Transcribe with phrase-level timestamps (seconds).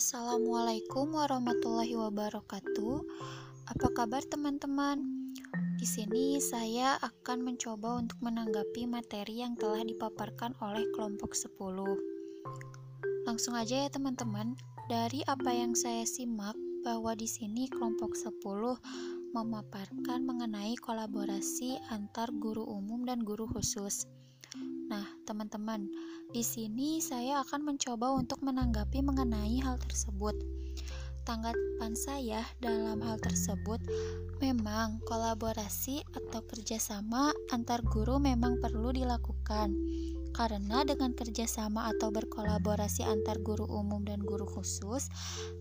[0.00, 3.04] Assalamualaikum warahmatullahi wabarakatuh.
[3.68, 5.28] Apa kabar teman-teman?
[5.76, 11.52] Di sini saya akan mencoba untuk menanggapi materi yang telah dipaparkan oleh kelompok 10.
[13.28, 14.56] Langsung aja ya teman-teman.
[14.88, 18.40] Dari apa yang saya simak bahwa di sini kelompok 10
[19.36, 24.08] memaparkan mengenai kolaborasi antar guru umum dan guru khusus.
[24.90, 25.86] Nah, teman-teman,
[26.34, 30.34] di sini saya akan mencoba untuk menanggapi mengenai hal tersebut.
[31.30, 33.78] Tanggapan saya dalam hal tersebut
[34.42, 39.70] memang kolaborasi atau kerjasama antar guru memang perlu dilakukan
[40.34, 45.06] karena dengan kerjasama atau berkolaborasi antar guru umum dan guru khusus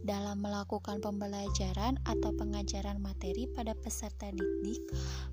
[0.01, 4.81] dalam melakukan pembelajaran atau pengajaran materi pada peserta didik,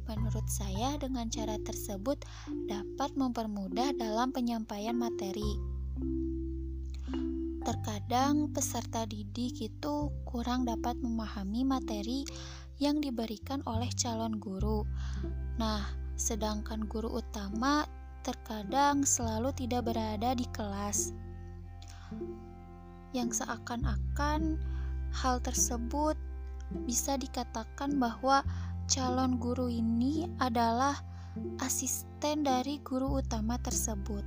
[0.05, 2.21] menurut saya dengan cara tersebut
[2.69, 5.76] dapat mempermudah dalam penyampaian materi.
[8.07, 12.23] Terkadang peserta didik itu kurang dapat memahami materi
[12.79, 14.87] yang diberikan oleh calon guru.
[15.59, 15.83] Nah,
[16.15, 17.83] sedangkan guru utama
[18.23, 21.11] terkadang selalu tidak berada di kelas,
[23.11, 24.55] yang seakan-akan
[25.11, 26.15] hal tersebut
[26.87, 28.47] bisa dikatakan bahwa
[28.87, 30.95] calon guru ini adalah
[31.59, 34.23] asisten dari guru utama tersebut.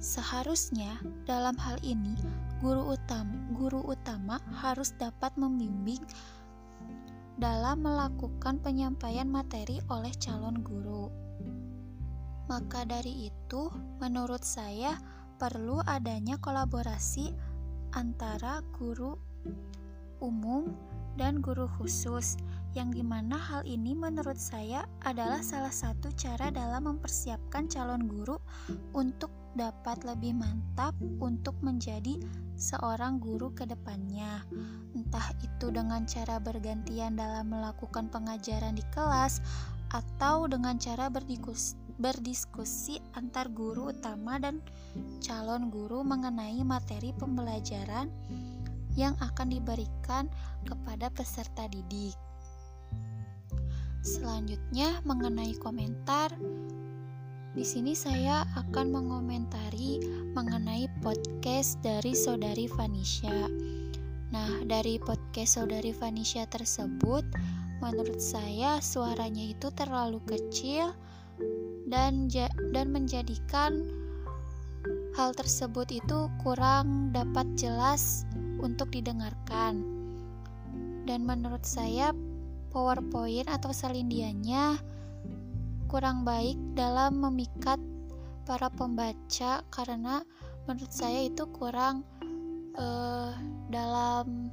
[0.00, 0.96] Seharusnya
[1.28, 2.16] dalam hal ini
[2.62, 5.98] guru utama guru utama harus dapat membimbing
[7.34, 11.10] dalam melakukan penyampaian materi oleh calon guru.
[12.46, 13.66] Maka dari itu,
[13.98, 14.94] menurut saya
[15.42, 17.34] perlu adanya kolaborasi
[17.98, 19.18] antara guru
[20.22, 20.70] umum
[21.18, 22.38] dan guru khusus
[22.78, 28.38] yang di mana hal ini menurut saya adalah salah satu cara dalam mempersiapkan calon guru
[28.94, 32.16] untuk dapat lebih mantap untuk menjadi
[32.56, 34.44] seorang guru ke depannya.
[34.96, 39.42] Entah itu dengan cara bergantian dalam melakukan pengajaran di kelas
[39.92, 44.58] atau dengan cara berdiskusi berdiskusi antar guru utama dan
[45.22, 48.10] calon guru mengenai materi pembelajaran
[48.98, 50.26] yang akan diberikan
[50.66, 52.16] kepada peserta didik.
[54.02, 56.34] Selanjutnya, mengenai komentar,
[57.52, 60.00] di sini saya akan mengomentari
[60.32, 63.44] mengenai podcast dari Saudari Vanisha.
[64.32, 67.20] Nah, dari podcast Saudari Vanisha tersebut,
[67.84, 70.96] menurut saya suaranya itu terlalu kecil
[71.92, 72.32] dan
[72.72, 73.84] dan menjadikan
[75.12, 78.24] hal tersebut itu kurang dapat jelas
[78.64, 79.84] untuk didengarkan.
[81.04, 82.16] Dan menurut saya
[82.72, 84.91] PowerPoint atau salindiannya
[85.92, 87.76] kurang baik dalam memikat
[88.48, 90.24] para pembaca karena
[90.64, 92.00] menurut saya itu kurang
[92.80, 93.36] uh,
[93.68, 94.48] dalam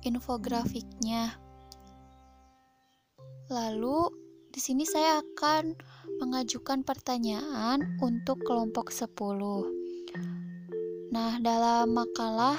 [0.00, 1.36] infografiknya.
[3.52, 4.08] Lalu
[4.48, 5.76] di sini saya akan
[6.24, 9.12] mengajukan pertanyaan untuk kelompok 10.
[11.12, 12.56] Nah, dalam makalah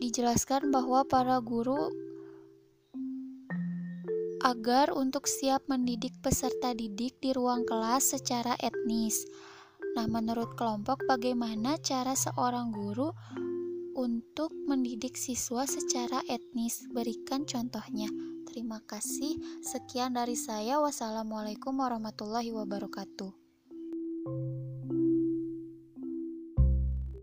[0.00, 1.92] dijelaskan bahwa para guru
[4.42, 9.22] agar untuk siap mendidik peserta didik di ruang kelas secara etnis.
[9.94, 13.14] Nah, menurut kelompok bagaimana cara seorang guru
[13.94, 16.82] untuk mendidik siswa secara etnis?
[16.90, 18.10] Berikan contohnya.
[18.50, 19.38] Terima kasih.
[19.62, 20.82] Sekian dari saya.
[20.82, 23.30] Wassalamualaikum warahmatullahi wabarakatuh.